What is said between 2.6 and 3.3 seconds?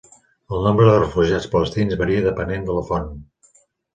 de la font.